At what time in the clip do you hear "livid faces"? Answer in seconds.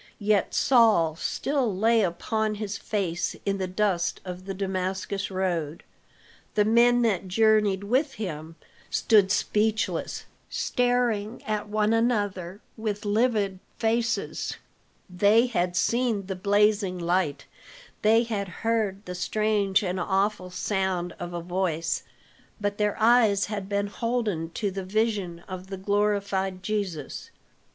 13.05-14.57